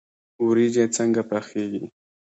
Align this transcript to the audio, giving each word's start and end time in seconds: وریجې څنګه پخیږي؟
وریجې 0.45 0.85
څنګه 0.95 1.21
پخیږي؟ 1.29 1.83